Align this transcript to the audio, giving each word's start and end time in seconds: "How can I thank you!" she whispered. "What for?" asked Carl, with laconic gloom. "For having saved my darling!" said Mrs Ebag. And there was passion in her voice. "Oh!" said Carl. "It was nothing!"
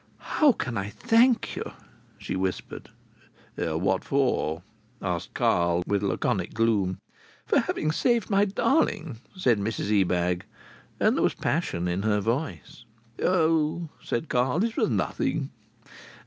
"How 0.41 0.51
can 0.53 0.79
I 0.79 0.89
thank 0.89 1.55
you!" 1.55 1.73
she 2.17 2.35
whispered. 2.35 2.89
"What 3.55 4.03
for?" 4.03 4.63
asked 4.99 5.35
Carl, 5.35 5.83
with 5.85 6.01
laconic 6.01 6.55
gloom. 6.55 6.97
"For 7.45 7.59
having 7.59 7.91
saved 7.91 8.27
my 8.27 8.45
darling!" 8.45 9.19
said 9.35 9.59
Mrs 9.59 9.91
Ebag. 10.01 10.45
And 10.99 11.15
there 11.15 11.23
was 11.23 11.35
passion 11.35 11.87
in 11.87 12.01
her 12.01 12.19
voice. 12.19 12.83
"Oh!" 13.21 13.89
said 14.01 14.27
Carl. 14.27 14.63
"It 14.63 14.75
was 14.75 14.89
nothing!" 14.89 15.51